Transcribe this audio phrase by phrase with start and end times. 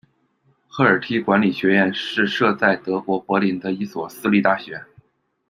[0.67, 4.83] 赫尔梯管理学院是设在德国柏林的一所私立大学。